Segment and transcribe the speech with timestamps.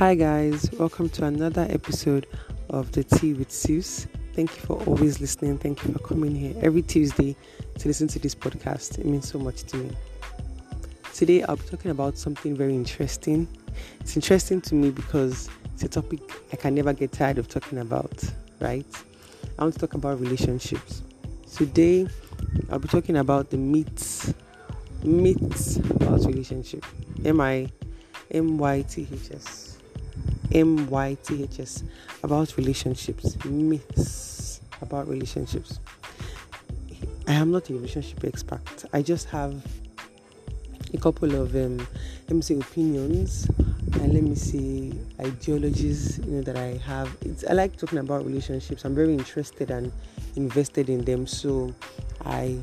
[0.00, 2.26] Hi, guys, welcome to another episode
[2.70, 4.06] of The Tea with Zeus.
[4.32, 5.58] Thank you for always listening.
[5.58, 7.36] Thank you for coming here every Tuesday
[7.78, 8.98] to listen to this podcast.
[8.98, 9.90] It means so much to me.
[11.12, 13.46] Today, I'll be talking about something very interesting.
[14.00, 16.20] It's interesting to me because it's a topic
[16.50, 18.24] I can never get tired of talking about,
[18.58, 18.86] right?
[19.58, 21.02] I want to talk about relationships.
[21.54, 22.08] Today,
[22.70, 24.32] I'll be talking about the myths,
[25.04, 26.86] myths about relationship.
[27.22, 27.68] M I
[28.30, 29.69] M Y T H S.
[30.52, 31.84] M Y T H S.
[32.22, 33.36] About relationships.
[33.44, 35.78] Myths about relationships.
[37.26, 38.84] I am not a relationship expert.
[38.92, 39.62] I just have
[40.92, 41.78] a couple of um,
[42.28, 43.48] let me say opinions
[43.92, 47.14] and let me say ideologies you know that I have.
[47.22, 48.84] It's, I like talking about relationships.
[48.84, 49.92] I'm very interested and
[50.36, 51.26] invested in them.
[51.26, 51.74] So
[52.24, 52.58] I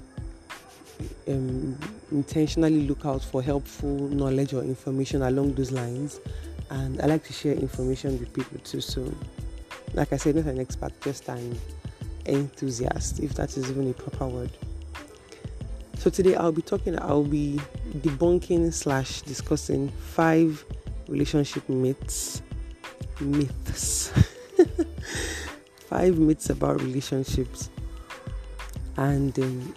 [1.27, 1.77] um,
[2.11, 6.19] intentionally look out for helpful knowledge or information along those lines.
[6.69, 8.81] And I like to share information with people too.
[8.81, 9.13] So,
[9.93, 11.57] like I said, not an expert, just an
[12.25, 14.51] enthusiast, if that is even a proper word.
[15.97, 17.59] So today I'll be talking, I'll be
[17.97, 20.63] debunking slash discussing five
[21.07, 22.41] relationship myths,
[23.19, 24.13] myths,
[25.87, 27.69] five myths about relationships,
[28.97, 29.75] and um,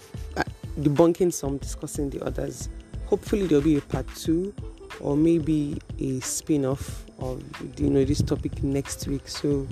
[0.79, 2.69] debunking some, discussing the others.
[3.07, 4.53] Hopefully there'll be a part two
[5.01, 7.43] or maybe a spin-off of
[7.79, 9.29] you know this topic next week.
[9.29, 9.67] So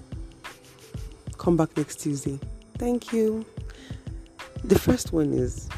[1.36, 2.38] come back next Tuesday.
[2.78, 3.44] Thank you.
[4.64, 5.68] The first one is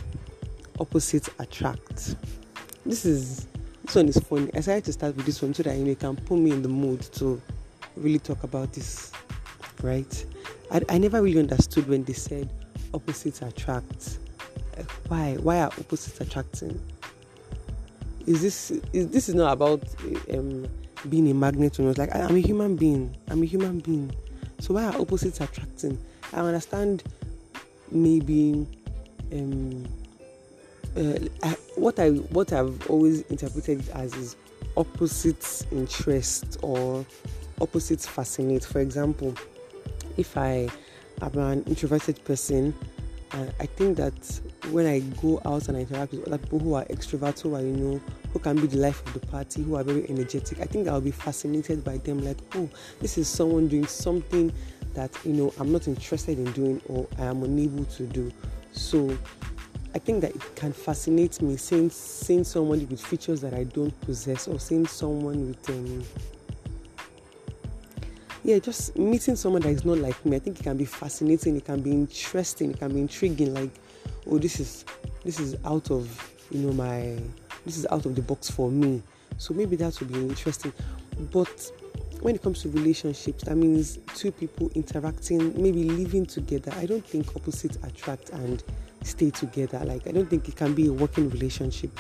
[0.79, 2.17] opposites attract.
[2.87, 3.47] This is
[3.85, 4.51] this one is funny.
[4.55, 6.69] I decided to start with this one so that you can put me in the
[6.69, 7.41] mood to
[7.97, 9.13] really talk about this.
[9.83, 10.27] Right?
[10.71, 12.49] I, I never really understood when they said
[12.93, 14.19] opposites attract
[15.09, 16.81] why why are opposites attracting
[18.27, 19.83] is this is this is not about
[20.33, 20.69] um,
[21.09, 23.17] being a magnet you know like I, am a human being.
[23.29, 24.11] I'm a human being.
[24.59, 25.99] So why are opposites attracting?
[26.33, 27.03] I understand
[27.91, 28.67] maybe
[29.33, 29.87] um,
[30.97, 34.37] uh, I, what i what i've always interpreted as is
[34.77, 37.05] opposites interest or
[37.61, 38.65] opposites fascinate.
[38.65, 39.35] For example
[40.17, 40.69] if i
[41.23, 42.75] am an introverted person
[43.33, 46.85] I think that when I go out and I interact with other people who are
[46.87, 48.01] extroverts, who are, you know,
[48.33, 51.01] who can be the life of the party, who are very energetic, I think I'll
[51.01, 52.25] be fascinated by them.
[52.25, 52.69] Like, oh,
[53.01, 54.53] this is someone doing something
[54.95, 58.33] that, you know, I'm not interested in doing or I am unable to do.
[58.73, 59.17] So
[59.95, 63.99] I think that it can fascinate me seeing, seeing someone with features that I don't
[64.01, 66.05] possess or seeing someone with, um,
[68.43, 71.57] yeah, just meeting someone that is not like me, I think it can be fascinating,
[71.57, 73.55] it can be interesting, it can be intriguing.
[73.55, 73.71] Like,
[74.31, 74.85] oh, this is
[75.25, 77.19] this is out of you know my
[77.67, 79.03] this is out of the box for me.
[79.39, 80.73] So maybe that would be interesting.
[81.33, 81.71] But
[82.21, 86.73] when it comes to relationships, that means two people interacting, maybe living together.
[86.77, 88.63] I don't think opposites attract and
[89.03, 89.81] stay together.
[89.85, 91.91] Like I don't think it can be a working relationship.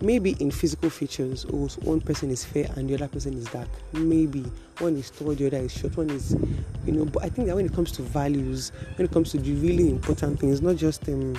[0.00, 3.68] Maybe in physical features, oh, one person is fair and the other person is dark.
[3.92, 4.44] Maybe
[4.78, 5.96] one is tall, the other is short.
[5.96, 6.36] One is,
[6.84, 7.04] you know.
[7.04, 9.88] But I think that when it comes to values, when it comes to the really
[9.90, 11.36] important things, not just um,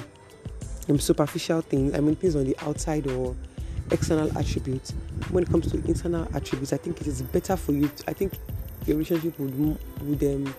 [0.90, 1.94] um superficial things.
[1.94, 3.36] I mean things on the outside or
[3.92, 4.92] external attributes.
[5.32, 7.88] When it comes to internal attributes, I think it is better for you.
[7.88, 8.34] To, I think
[8.86, 10.56] your relationship would would um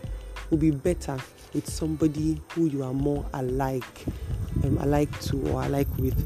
[0.50, 1.18] would be better
[1.52, 4.04] with somebody who you are more alike
[4.64, 6.16] um, alike to or alike with.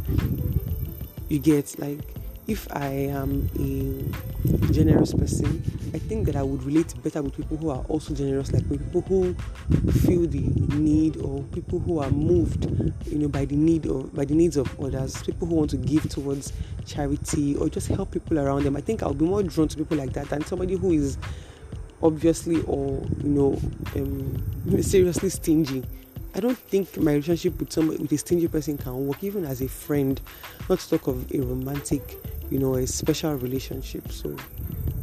[1.29, 2.01] You get like
[2.51, 5.63] if I am a generous person,
[5.95, 9.03] I think that I would relate better with people who are also generous, like people
[9.03, 9.35] who
[10.05, 10.41] feel the
[10.75, 12.65] need or people who are moved,
[13.07, 15.77] you know, by the need or by the needs of others, people who want to
[15.77, 16.53] give towards
[16.87, 18.75] charity or just help people around them.
[18.77, 21.19] I think I'll be more drawn to people like that than somebody who is
[22.03, 23.61] obviously or you know
[23.95, 25.85] um, seriously stingy
[26.35, 29.61] I don't think my relationship with somebody with a stingy person can work, even as
[29.63, 30.21] a friend,
[30.69, 32.17] not to talk of a romantic,
[32.51, 34.13] you know, a special relationship.
[34.13, 34.37] So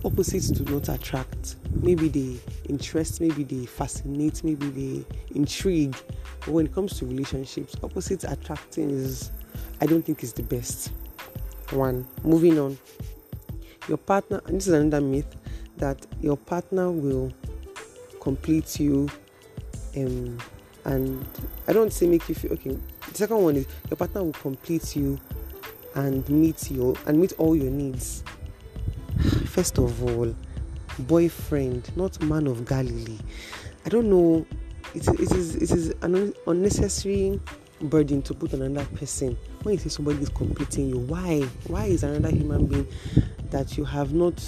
[0.06, 1.58] opposites do not attract.
[1.82, 2.38] Maybe they
[2.70, 5.96] interest, maybe they fascinate, maybe they intrigue.
[6.40, 9.32] But when it comes to relationships, opposites attracting is
[9.82, 10.92] I don't think is the best.
[11.72, 12.08] One.
[12.24, 12.78] Moving on.
[13.90, 15.36] Your partner and this is another myth
[15.78, 17.34] that your partner will
[18.22, 19.10] complete you
[19.96, 20.38] um
[20.88, 21.26] and
[21.68, 22.78] I don't say make you feel okay.
[23.10, 25.20] The second one is your partner will complete you
[25.96, 28.24] and meet you and meet all your needs.
[29.48, 30.34] First of all,
[31.00, 33.20] boyfriend, not man of Galilee.
[33.86, 34.46] I don't know.
[34.96, 37.40] It, it is it is an unnecessary
[37.82, 39.38] burden to put on another person.
[39.64, 41.42] When you see somebody is completing you, why?
[41.68, 42.88] Why is another human being
[43.50, 44.42] that you have not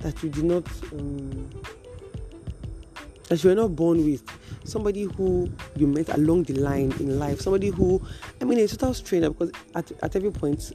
[0.00, 1.50] that you did not um,
[3.34, 4.22] that you were not born with
[4.64, 8.00] somebody who you met along the line in life somebody who
[8.40, 10.72] i mean a total stranger because at, at every point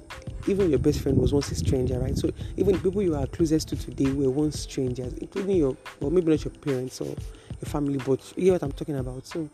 [0.48, 2.18] even your best friend was once a stranger right?
[2.18, 6.12] So even the people you are closest to today were once strangers including your well
[6.12, 9.26] maybe not your parents or your family but you hear what i'm talking about.
[9.26, 9.50] So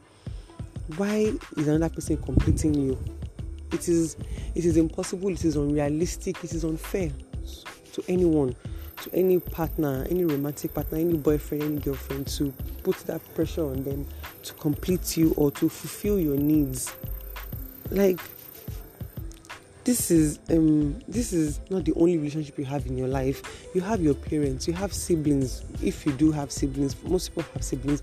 [0.97, 2.97] why is another person completing you?
[3.71, 4.15] It is
[4.53, 7.11] it is impossible it is unrealistic it is unfair
[7.93, 8.55] to anyone
[9.01, 12.51] to any partner any romantic partner any boyfriend any girlfriend to
[12.83, 14.06] put that pressure on them
[14.44, 16.94] to complete you or to fulfill your needs.
[17.92, 18.19] Like
[19.83, 23.42] this is um this is not the only relationship you have in your life.
[23.74, 25.63] You have your parents you have siblings.
[25.83, 28.01] If you do have siblings most people have siblings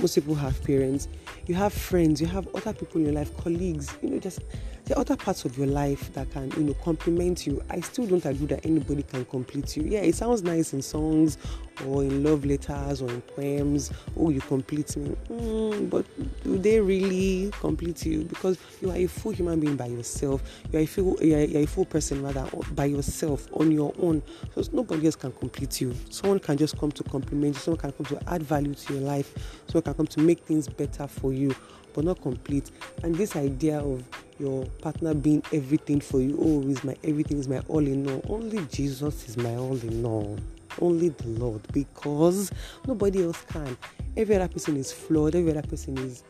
[0.00, 1.08] most people have parents
[1.50, 4.40] you have friends you have other people in your life colleagues you know just
[4.84, 7.62] the other parts of your life that can you know complement you.
[7.70, 9.84] I still don't agree that anybody can complete you.
[9.84, 11.38] Yeah it sounds nice in songs
[11.86, 13.90] or in love letters or in poems.
[14.16, 15.16] Oh you complete me.
[15.28, 16.04] Mm, but
[16.44, 18.24] do they really complete you?
[18.24, 20.42] Because you are a full human being by yourself.
[20.72, 23.70] You are a full, you are, you are a full person rather by yourself on
[23.70, 24.22] your own.
[24.54, 25.94] So nobody else can complete you.
[26.10, 27.60] Someone can just come to complement you.
[27.60, 29.34] Someone can come to add value to your life.
[29.66, 31.54] Someone can come to make things better for you
[31.94, 32.70] but not complete.
[33.02, 34.04] And this idea of
[34.38, 36.38] your partner being everything for you.
[36.40, 38.22] Oh, is my everything, is my all in all.
[38.28, 40.38] Only Jesus is my all in all.
[40.80, 42.50] Only the Lord, because
[42.86, 43.76] nobody else can.
[44.16, 46.22] Every other person is flawed, every other person is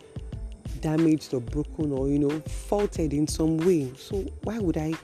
[0.81, 3.93] damaged or broken or you know faulted in some way.
[3.97, 4.95] So why would I?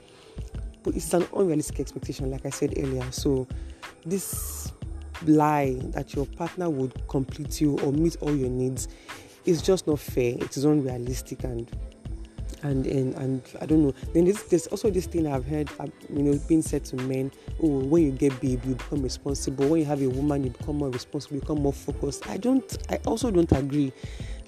[0.82, 3.10] But it's an unrealistic expectation, like I said earlier.
[3.10, 3.46] So
[4.04, 4.72] this
[5.24, 8.88] lie that your partner would complete you or meet all your needs
[9.44, 10.34] is just not fair.
[10.34, 11.70] It is unrealistic and
[12.66, 13.94] and and, and I don't know.
[14.12, 17.30] Then there's, there's also this thing I've heard, uh, you know, being said to men.
[17.62, 19.68] Oh, when you get baby, you become responsible.
[19.68, 21.36] When you have a woman, you become more responsible.
[21.36, 22.28] You become more focused.
[22.28, 22.76] I don't.
[22.90, 23.92] I also don't agree.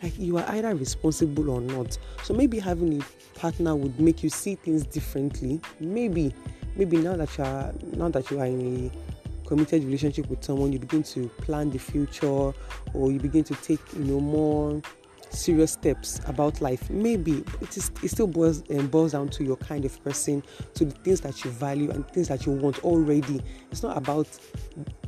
[0.02, 1.98] Like you are either responsible or not.
[2.22, 5.60] So maybe having a partner would make you see things differently.
[5.80, 6.34] Maybe,
[6.76, 10.72] maybe now that you are now that you are in a committed relationship with someone,
[10.72, 12.52] you begin to plan the future,
[12.94, 14.80] or you begin to take you know more
[15.30, 19.56] serious steps about life maybe it is it still boils um, boils down to your
[19.56, 20.42] kind of person
[20.74, 23.40] to the things that you value and things that you want already.
[23.70, 24.28] It's not about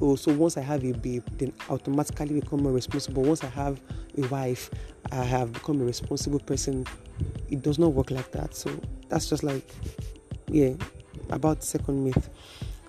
[0.00, 3.22] oh so once i have a babe then automatically become more responsible.
[3.22, 3.80] Once i have
[4.18, 4.70] a wife
[5.12, 6.86] i have become a responsible person.
[7.48, 8.54] It does not work like that.
[8.54, 8.70] So
[9.08, 9.68] that's just like
[10.48, 10.74] yeah
[11.30, 12.28] about the second myth.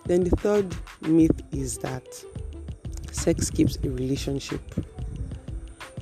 [0.05, 2.03] Then the third myth is that
[3.11, 4.61] sex keeps a relationship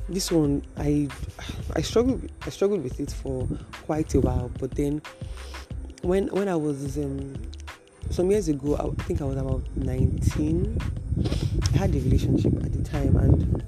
[0.10, 1.08] this one I
[1.76, 3.48] I struggled I struggled with it for
[3.86, 5.02] quite a while, but then
[6.02, 7.36] when when I was um,
[8.10, 10.78] some years ago, I think I was about 19.
[11.74, 13.64] I had a relationship at the time, and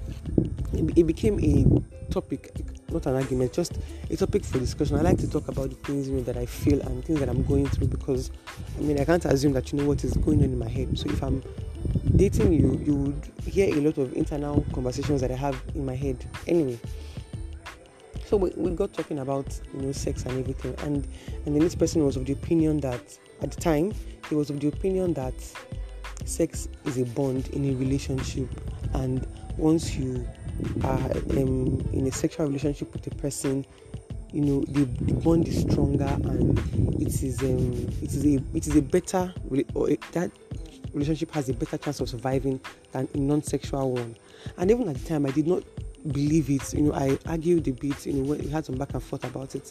[0.72, 2.50] it, it became a topic,
[2.90, 3.78] not an argument, just
[4.10, 4.96] a topic for discussion.
[4.96, 7.28] I like to talk about the things you know that I feel and things that
[7.28, 8.30] I'm going through because
[8.78, 10.98] I mean I can't assume that you know what is going on in my head.
[10.98, 11.42] So if I'm
[12.22, 15.96] dating you, you would hear a lot of internal conversations that I have in my
[15.96, 16.24] head.
[16.46, 16.78] Anyway,
[18.26, 21.04] so we, we got talking about you know sex and everything, and
[21.46, 23.00] and then this person was of the opinion that
[23.40, 23.92] at the time
[24.28, 25.34] he was of the opinion that
[26.24, 28.48] sex is a bond in a relationship,
[28.94, 30.24] and once you
[30.84, 33.66] are um, in a sexual relationship with a person,
[34.32, 36.56] you know the, the bond is stronger and
[37.02, 39.34] it is um, it is a it is a better
[39.74, 40.30] or that
[40.92, 42.60] relationship has a better chance of surviving
[42.92, 44.16] than a non-sexual one.
[44.56, 45.62] And even at the time, I did not
[46.10, 46.72] believe it.
[46.74, 48.06] You know, I argued a bit.
[48.06, 49.70] You know, we had some back and forth about it.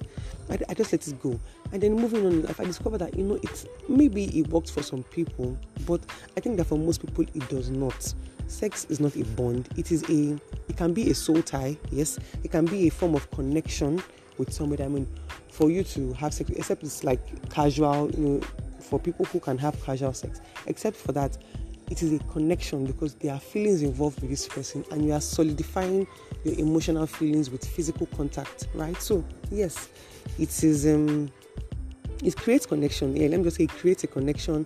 [0.49, 1.39] I, I just let it go.
[1.71, 4.83] And then moving on, if I discovered that you know, it's maybe it works for
[4.83, 6.01] some people, but
[6.37, 8.13] I think that for most people it does not.
[8.47, 9.69] Sex is not a bond.
[9.77, 10.37] It is a.
[10.67, 11.77] It can be a soul tie.
[11.89, 14.03] Yes, it can be a form of connection
[14.37, 14.83] with somebody.
[14.83, 15.07] I mean,
[15.49, 18.11] for you to have sex, except it's like casual.
[18.11, 18.41] You know,
[18.81, 20.41] for people who can have casual sex.
[20.67, 21.37] Except for that,
[21.89, 25.19] it is a connection because there are feelings involved with this person and you are
[25.19, 26.07] solidifying
[26.45, 28.95] your emotional feelings with physical contact, right?
[29.01, 29.89] So, yes,
[30.39, 31.29] it is um
[32.23, 33.15] it creates connection.
[33.15, 34.65] Yeah, let me just say it creates a connection,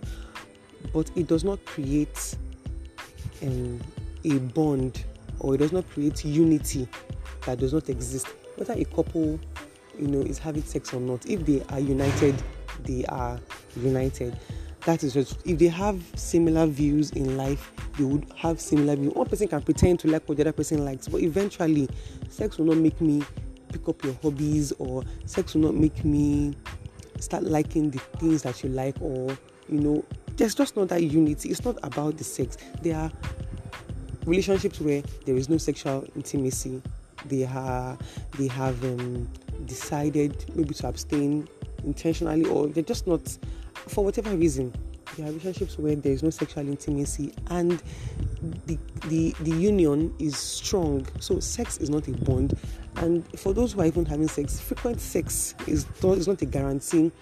[0.92, 2.36] but it does not create
[3.42, 3.80] um,
[4.24, 5.04] a bond
[5.40, 6.88] or it does not create unity
[7.44, 8.28] that does not exist.
[8.56, 9.40] Whether a couple,
[9.98, 12.40] you know, is having sex or not, if they are united,
[12.84, 13.38] they are
[13.76, 14.38] united.
[14.84, 19.12] That is just if they have similar views in life, they would have similar views.
[19.14, 21.88] One person can pretend to like what the other person likes, but eventually,
[22.28, 23.22] sex will not make me
[23.72, 26.54] pick up your hobbies, or sex will not make me
[27.18, 29.36] start liking the things that you like, or
[29.68, 30.04] you know,
[30.36, 31.48] there's just not that unity.
[31.50, 32.56] It's not about the sex.
[32.82, 33.10] There are
[34.24, 36.82] relationships where there is no sexual intimacy.
[37.24, 37.98] They are
[38.38, 39.28] they have um,
[39.64, 41.48] decided maybe to abstain
[41.86, 43.36] intentionally, or they're just not
[43.74, 44.72] for whatever reason.
[45.16, 47.82] There are relationships where there is no sexual intimacy and
[48.66, 48.78] the,
[49.08, 51.06] the the union is strong.
[51.20, 52.58] So sex is not a bond.
[52.96, 57.12] And for those who are even having sex, frequent sex is, is not a guarantee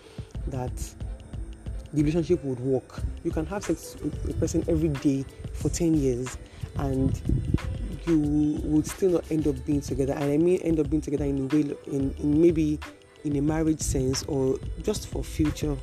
[0.48, 0.72] that
[1.92, 3.02] the relationship would work.
[3.22, 6.36] You can have sex with a person every day for 10 years
[6.76, 7.20] and
[8.06, 10.14] you would still not end up being together.
[10.14, 12.78] And I mean end up being together in a way in, in maybe
[13.24, 15.76] in a marriage sense or just for future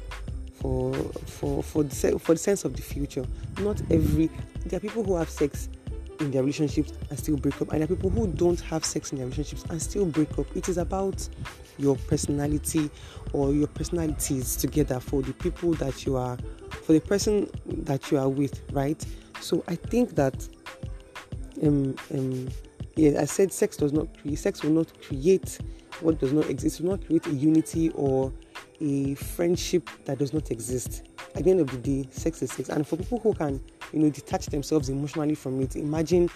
[0.61, 0.93] for
[1.25, 3.25] for for the for the sense of the future.
[3.59, 4.29] Not every
[4.65, 5.69] there are people who have sex
[6.19, 9.11] in their relationships and still break up, and there are people who don't have sex
[9.11, 10.45] in their relationships and still break up.
[10.55, 11.27] It is about
[11.77, 12.89] your personality
[13.33, 16.37] or your personalities together for the people that you are,
[16.83, 19.03] for the person that you are with, right?
[19.39, 20.47] So I think that,
[21.63, 22.49] um, um,
[22.95, 25.57] yeah, I said sex does not create, sex will not create
[26.01, 28.31] what does not exist, it will not create a unity or
[28.79, 31.07] a friendship that does not exist.
[31.35, 33.61] At the end of the day, sex is sex, and for people who can,
[33.93, 36.29] you know, detach themselves emotionally from it, imagine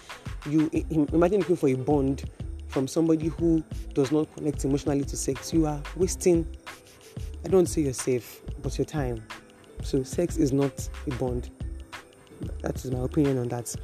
[0.48, 0.70] you
[1.12, 2.30] imagine looking for a bond
[2.68, 5.52] from somebody who does not connect emotionally to sex.
[5.52, 6.46] You are wasting.
[7.44, 9.22] I don't say you're safe, but your time.
[9.82, 11.50] So sex is not a bond.
[12.62, 13.74] That is my opinion on that.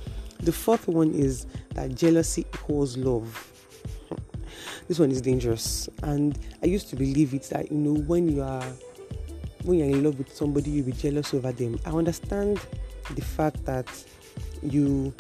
[0.41, 3.52] The fourth one is that jealousy equals love
[4.89, 5.89] this one is dangerous.
[6.03, 8.65] And I used to believe it that you know when you are
[9.65, 11.79] when you're in love with somebody, you'll be jealous over them.
[11.87, 12.61] I understand
[13.15, 13.87] the fact that
[14.63, 15.15] you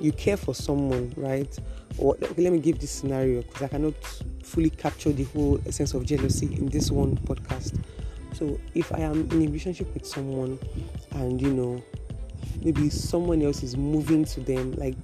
[0.00, 1.58] you care for someone, right?
[1.98, 3.94] Or okay, let me give this scenario because I cannot
[4.42, 7.78] fully capture the whole essence of jealousy in this one podcast.
[8.32, 10.58] So if I am in a relationship with someone
[11.12, 11.82] and you know
[12.64, 14.96] maybe someone else is moving to them, like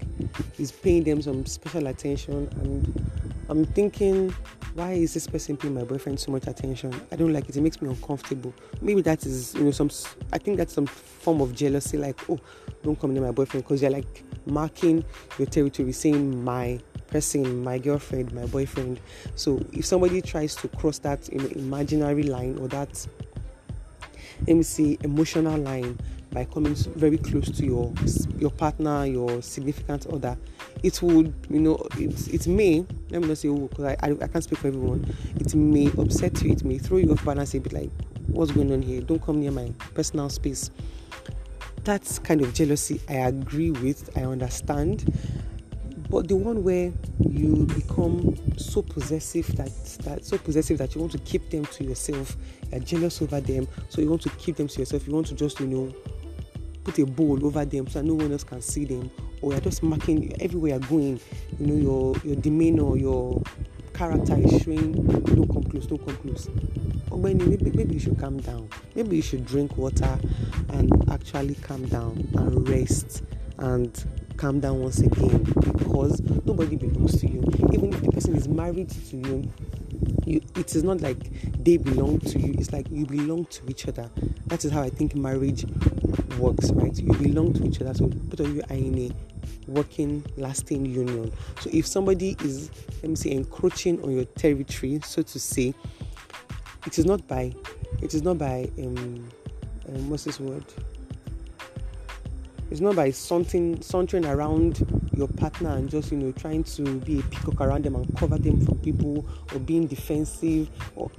[0.58, 3.10] is paying them some special attention, and
[3.48, 4.34] I'm thinking,
[4.74, 6.94] why is this person paying my boyfriend so much attention?
[7.12, 7.56] I don't like it.
[7.56, 8.54] It makes me uncomfortable.
[8.80, 9.90] Maybe that is, you know, some.
[10.32, 12.38] I think that's some form of jealousy, like, oh,
[12.82, 15.04] don't come near my boyfriend because you're like marking
[15.38, 19.00] your territory, saying my person, my girlfriend, my boyfriend.
[19.34, 23.06] So if somebody tries to cross that you know, imaginary line or that,
[24.46, 25.98] let me see, emotional line,
[26.32, 27.92] by coming very close to your
[28.38, 30.36] your partner, your significant other,
[30.82, 34.10] it would, you know, it, it may, let me not say oh, because I, I,
[34.12, 37.54] I, can't speak for everyone, it may upset you, it may throw you off balance
[37.54, 37.90] a bit like,
[38.28, 39.00] what's going on here?
[39.02, 40.70] Don't come near my personal space.
[41.84, 45.12] That kind of jealousy I agree with, I understand.
[46.08, 49.70] But the one where you become so possessive that,
[50.04, 52.36] that so possessive that you want to keep them to yourself,
[52.70, 55.34] you're jealous over them, so you want to keep them to yourself, you want to
[55.34, 55.94] just, you know,
[56.84, 59.10] put a bowl over them so no one else can see them.
[59.42, 61.20] Or you're just marking everywhere you're going
[61.58, 63.42] you know your your demeanor your
[63.94, 66.48] character is showing don't come close don't come close.
[67.10, 68.68] When maybe, maybe you should calm down.
[68.94, 70.18] Maybe you should drink water
[70.70, 73.22] and actually calm down and rest
[73.58, 73.92] and
[74.40, 75.42] calm down once again
[75.76, 77.42] because nobody belongs to you.
[77.74, 79.52] Even if the person is married to you
[80.24, 81.18] you it is not like
[81.62, 82.54] they belong to you.
[82.56, 84.10] It's like you belong to each other.
[84.46, 85.66] That is how i think marriage
[86.38, 86.96] works right?
[86.96, 87.92] You belong to each other.
[87.92, 91.32] So both of you are in a working lasting union.
[91.60, 92.70] So if somebody is
[93.02, 95.74] let me say encroaching on your territory so to say
[96.86, 97.54] it is not by
[98.00, 99.28] it is not by um,
[99.88, 100.64] um what's this word
[102.70, 103.82] it's not by something
[104.24, 108.16] around your partner and just you know trying to be a peacock around them and
[108.16, 111.10] cover them from people or being defensive or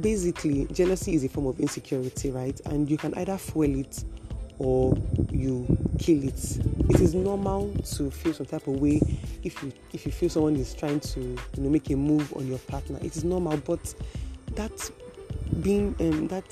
[0.00, 2.60] basically jealousy is a form of insecurity right?
[2.66, 4.04] And you can either fuel it
[4.58, 4.96] or
[5.30, 5.66] you
[5.98, 6.58] kill it.
[6.90, 9.00] It is normal to feel some type of way
[9.42, 12.46] if you if you feel someone is trying to you know make a move on
[12.46, 12.98] your partner.
[13.02, 13.94] It is normal but
[14.54, 14.90] that
[15.60, 16.44] being um, that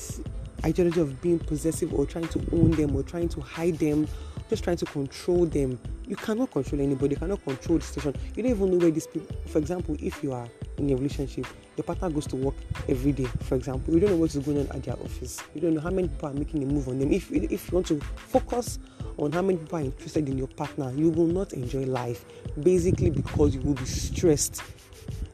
[0.64, 4.06] ideology of being possessive or trying to own them or trying to hide them
[4.52, 5.78] just trying to control them.
[6.06, 8.21] You cannot control anybody, you cannot control the situation.
[8.37, 11.47] You don't even know where these people, for example, if you are in a relationship,
[11.75, 12.54] your partner goes to work
[12.87, 15.42] every day, for example, you don't know what is going on at their office.
[15.54, 17.11] You don't know how many people are making a move on them.
[17.14, 18.78] If, if you want to focus
[19.16, 22.26] on how many people are interested in your partner, you will not enjoy life
[22.62, 24.62] basically because you will be stressed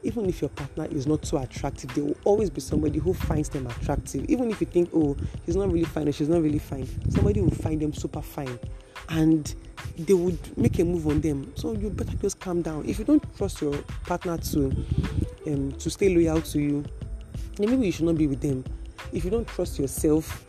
[0.03, 3.49] even if your partner is not so attractive, there will always be somebody who finds
[3.49, 4.25] them attractive.
[4.29, 5.15] Even if you think, oh,
[5.45, 8.57] he's not really fine or she's not really fine, somebody will find them super fine
[9.09, 9.55] and
[9.97, 11.51] they would make a move on them.
[11.55, 12.85] So you better just calm down.
[12.85, 14.85] If you don't trust your partner to
[15.47, 16.85] um, to stay loyal to you,
[17.55, 18.63] then maybe you should not be with them.
[19.11, 20.45] If you don't trust yourself,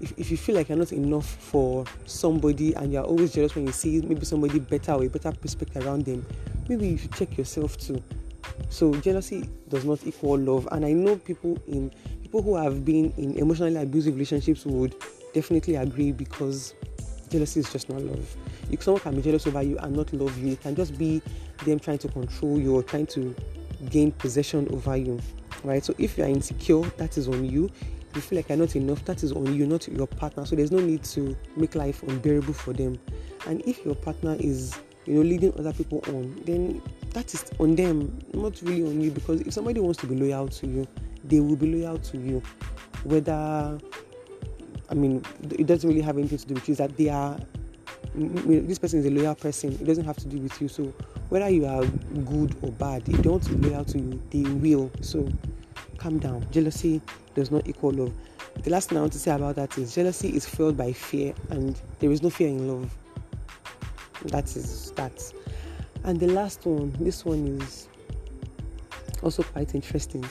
[0.00, 3.66] if, if you feel like you're not enough for somebody and you're always jealous when
[3.66, 6.26] you see maybe somebody better or a better prospect around them,
[6.68, 8.02] maybe you should check yourself too.
[8.68, 10.68] So jealousy does not equal love.
[10.72, 14.94] And I know people in people who have been in emotionally abusive relationships would
[15.34, 16.74] definitely agree because
[17.28, 18.36] jealousy is just not love.
[18.70, 21.22] If someone can be jealous over you and not love you, it can just be
[21.64, 23.34] them trying to control you or trying to
[23.90, 25.20] gain possession over you.
[25.64, 25.84] Right?
[25.84, 27.70] So if you are insecure, that is on you.
[28.14, 30.44] You feel like you're not enough, that is on you, not your partner.
[30.44, 32.98] So there's no need to make life unbearable for them.
[33.46, 36.82] And if your partner is, you know, leading other people on, then
[37.14, 39.10] that is on them, not really on you.
[39.10, 40.86] Because if somebody wants to be loyal to you,
[41.24, 42.42] they will be loyal to you.
[43.04, 43.78] Whether
[44.92, 46.72] I mean, it doesn't really have anything to do with you.
[46.72, 47.38] Is that they are,
[48.14, 49.72] this person is a loyal person.
[49.72, 50.68] It doesn't have to do with you.
[50.68, 50.84] So
[51.30, 51.82] whether you are
[52.26, 54.90] good or bad, if they want to be loyal to you, they will.
[55.00, 55.26] So
[55.96, 56.46] calm down.
[56.50, 57.00] Jealousy
[57.34, 58.12] does not equal love.
[58.64, 61.32] The last thing I want to say about that is jealousy is fueled by fear,
[61.48, 62.94] and there is no fear in love.
[64.26, 65.32] That is that.
[66.04, 67.88] And the last one, this one is
[69.22, 70.24] also quite interesting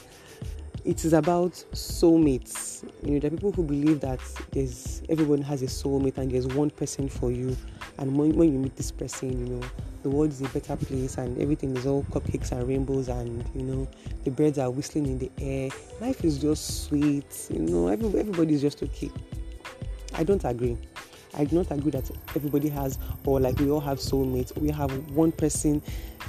[0.83, 2.83] it is about soulmates.
[3.03, 4.19] You know, there are people who believe that
[4.51, 7.55] there's everyone has a soulmate and there's one person for you.
[7.97, 9.67] And when, when you meet this person, you know,
[10.01, 13.61] the world is a better place and everything is all cupcakes and rainbows and you
[13.61, 13.87] know
[14.23, 15.69] the birds are whistling in the air.
[15.99, 19.11] Life is just sweet, you know, every, everybody is just okay.
[20.15, 20.77] I don't agree.
[21.33, 24.55] I do not agree that everybody has, or like we all have soulmates.
[24.57, 25.81] We have one person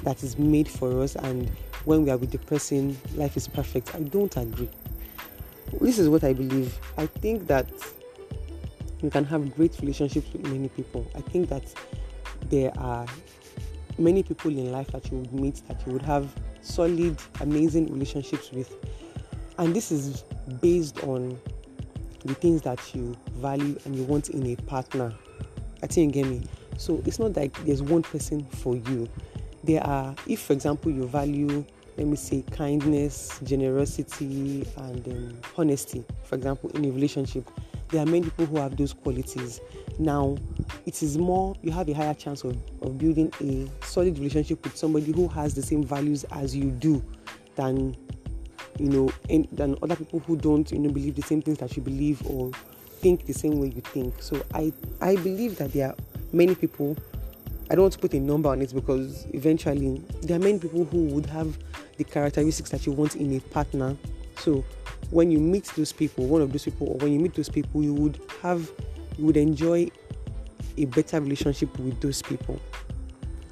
[0.03, 1.49] that is made for us, and
[1.85, 3.93] when we are with the person, life is perfect.
[3.95, 4.69] I don't agree.
[5.81, 6.79] This is what I believe.
[6.97, 7.69] I think that
[9.01, 11.05] you can have great relationships with many people.
[11.15, 11.63] I think that
[12.49, 13.05] there are
[13.97, 18.51] many people in life that you would meet that you would have solid, amazing relationships
[18.51, 18.75] with.
[19.57, 20.23] And this is
[20.61, 21.39] based on
[22.25, 25.13] the things that you value and you want in a partner.
[25.81, 26.47] I think you get me.
[26.77, 29.07] So it's not like there's one person for you
[29.63, 31.65] there are, if for example you value,
[31.97, 37.49] let me say, kindness, generosity, and um, honesty, for example, in a relationship,
[37.89, 39.61] there are many people who have those qualities.
[39.99, 40.35] Now,
[40.85, 44.75] it is more, you have a higher chance of, of building a solid relationship with
[44.75, 47.03] somebody who has the same values as you do
[47.55, 47.95] than
[48.79, 51.77] you know in, than other people who don't you know believe the same things that
[51.77, 52.49] you believe or
[53.03, 55.95] think the same way you think so i i believe that there are
[56.31, 56.97] many people
[57.69, 60.85] I don't want to put a number on it because eventually there are many people
[60.85, 61.57] who would have
[61.97, 63.95] the characteristics that you want in a partner.
[64.37, 64.65] So
[65.11, 67.81] when you meet those people, one of those people, or when you meet those people,
[67.81, 68.69] you would have,
[69.17, 69.89] you would enjoy
[70.77, 72.59] a better relationship with those people.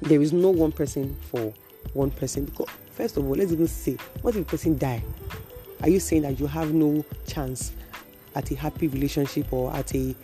[0.02, 1.52] There is no one person for
[1.94, 5.02] one person because first of all, let's even say, what if the person die?
[5.80, 7.72] Are you saying that you have no chance
[8.34, 10.16] at a happy relationship or at a, you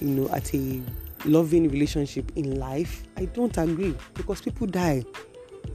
[0.00, 0.82] know, at a
[1.24, 5.04] loving relationship in life, I don't agree because people die.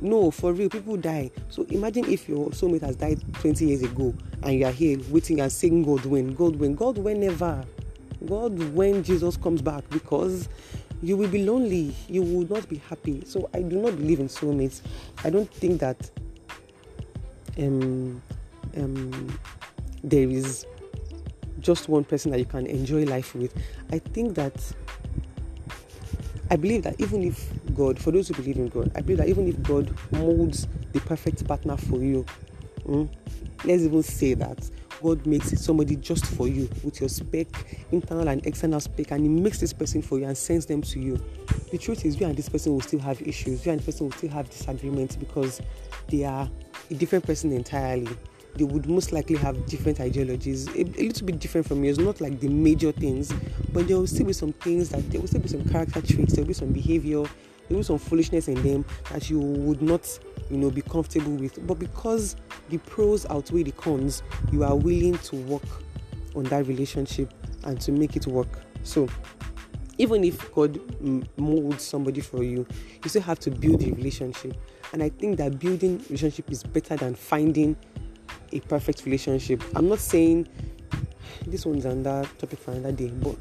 [0.02, 1.32] No, for real, people die.
[1.50, 5.42] So imagine if your soulmate has died 20 years ago and you are here waiting
[5.42, 7.66] and saying, God when, God when, God whenever,
[8.26, 10.48] God when Jesus comes back because
[11.02, 13.24] you will be lonely, you will not be happy.
[13.26, 14.82] So I do not believe in soulmates.
[15.24, 16.10] I don't think that
[17.58, 18.22] um,
[18.78, 19.40] um,
[20.04, 20.66] there is
[21.62, 23.54] just one person that you can enjoy life with.
[23.92, 24.54] I think that
[26.52, 29.30] I believe that even if God, for those who believe in God, I believe that
[29.30, 32.26] even if God molds the perfect partner for you,
[32.86, 33.08] mm,
[33.66, 34.70] let's even say that
[35.02, 37.48] God makes somebody just for you with your spec,
[37.92, 41.00] internal and external spec, and He makes this person for you and sends them to
[41.00, 41.24] you.
[41.72, 43.66] The truth is, you and this person will still have issues.
[43.66, 45.62] You and this person will still have disagreements because
[46.10, 46.50] they are
[46.90, 48.10] a different person entirely
[48.56, 52.20] they would most likely have different ideologies, a, a, little bit different from yours, not
[52.20, 53.34] like the major things,
[53.72, 56.34] but there will still be some things that there will still be some character traits,
[56.34, 57.32] there will be some behavior, there
[57.70, 61.66] will be some foolishness in them that you would not, you know, be comfortable with.
[61.68, 62.36] But because
[62.70, 65.64] the pros outweigh the cons, you are willing to work
[66.36, 67.34] on that relationship
[67.64, 68.48] and to make it work.
[68.84, 69.08] So
[70.00, 70.80] even if God
[71.38, 72.66] molds somebody for you,
[73.04, 74.56] you still have to build a relationship.
[74.94, 77.76] And I think that building relationship is better than finding
[78.52, 79.62] a perfect relationship.
[79.76, 80.48] I'm not saying
[81.46, 83.36] this one's another topic for another day, but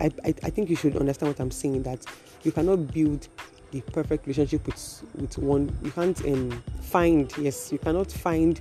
[0.00, 2.04] I, I, I think you should understand what I'm saying that
[2.42, 3.28] you cannot build
[3.70, 5.76] the perfect relationship with with one.
[5.82, 8.60] You can't um, find yes you cannot find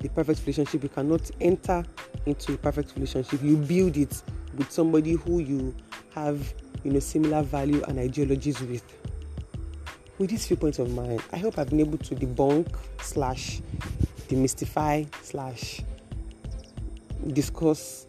[0.00, 0.82] the perfect relationship.
[0.82, 1.84] You cannot enter
[2.26, 3.42] into a perfect relationship.
[3.42, 4.22] You build it
[4.56, 5.74] with somebody who you
[6.14, 8.82] have you know similar value and ideologies with.
[10.18, 13.60] With these few points of mine i hope i've been able to debunk slash
[14.28, 15.82] demystify slash
[17.28, 18.06] discuss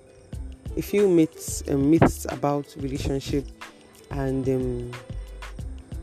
[0.77, 3.45] a few myths um, myths about relationship
[4.12, 4.91] and um,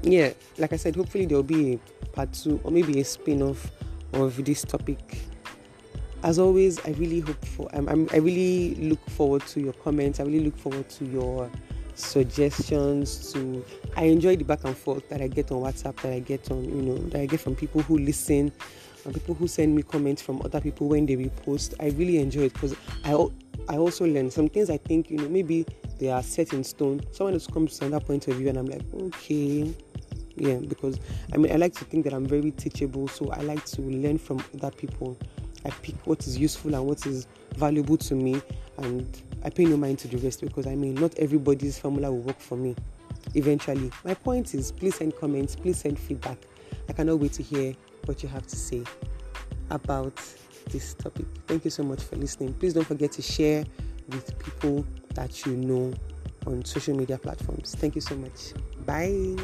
[0.03, 3.71] yeah like i said hopefully there'll be a part two or maybe a spin-off
[4.13, 5.19] of this topic.
[6.23, 10.19] As always i really hope for um, I'm, i really look forward to your comments.
[10.19, 11.51] I really look forward to your
[11.95, 13.65] suggestions to
[13.97, 16.63] i enjoy the back and forth that i get on whatsapp that i get on
[16.63, 18.53] you know that i get from people who listen
[19.07, 22.43] and people who send me comments from other people when they repost i really enjoy
[22.43, 23.13] it because i
[23.69, 25.65] i also learn some things i think you know maybe
[25.99, 27.01] they are set in stone.
[27.13, 29.73] Someone else comes to another point of view and i'm like okay
[30.37, 31.01] yeah because
[31.33, 34.19] i mean i like to think that i'm very teachable so i like to learn
[34.19, 35.17] from other people.
[35.65, 38.41] I pick what is useful and what is valuable to me
[38.79, 42.21] and i pay no mind to the rest because i mean not everybody's formula will
[42.21, 42.77] work for me
[43.35, 43.91] eventually.
[44.05, 46.39] My point is please send comments please send feedback.
[46.89, 47.75] I cannot wait to hear
[48.07, 48.83] what you have to say
[49.71, 50.21] about
[50.71, 51.27] this topic.
[51.47, 52.55] Thank you so much for listening.
[52.55, 53.65] Please don't forget to share
[54.09, 55.93] with people that you know
[56.47, 57.75] on social media platforms.
[57.79, 58.53] Thank you so much.
[58.85, 59.37] Bye